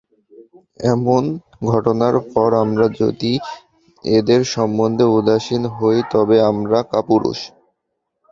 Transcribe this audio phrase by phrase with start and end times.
[0.87, 1.23] এমন
[1.69, 3.31] ঘটনার পর আমরা যদি
[4.05, 7.39] এঁদের সম্বন্ধে উদাসীন হই তবে আমরা কাপুরুষ।